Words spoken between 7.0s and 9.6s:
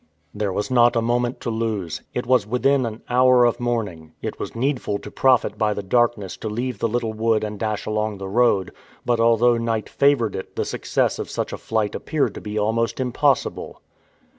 wood and dash along the road; but although